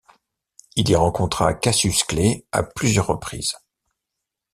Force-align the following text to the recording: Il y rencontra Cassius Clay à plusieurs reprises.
Il 0.75 0.89
y 0.89 0.95
rencontra 0.95 1.53
Cassius 1.53 2.03
Clay 2.05 2.47
à 2.51 2.63
plusieurs 2.63 3.05
reprises. 3.05 3.53